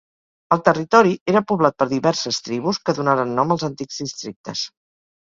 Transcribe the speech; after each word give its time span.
El 0.55 0.63
territori 0.69 1.11
era 1.33 1.43
poblat 1.51 1.77
per 1.83 1.89
diverses 1.93 2.41
tribus 2.49 2.83
que 2.89 2.99
donaren 3.03 3.39
nom 3.41 3.57
als 3.59 3.71
antics 3.73 4.05
districtes. 4.07 4.69